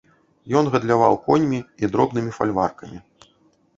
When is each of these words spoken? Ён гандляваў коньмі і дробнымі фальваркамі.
Ён 0.61 0.69
гандляваў 0.75 1.19
коньмі 1.27 1.59
і 1.83 1.91
дробнымі 1.97 2.31
фальваркамі. 2.39 2.99